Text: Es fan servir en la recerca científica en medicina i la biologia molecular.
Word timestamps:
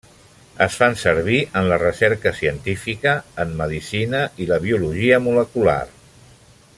Es 0.65 0.77
fan 0.77 0.95
servir 1.01 1.41
en 1.61 1.69
la 1.73 1.77
recerca 1.83 2.33
científica 2.39 3.13
en 3.45 3.55
medicina 3.63 4.25
i 4.43 4.49
la 4.53 4.61
biologia 4.67 5.21
molecular. 5.31 5.81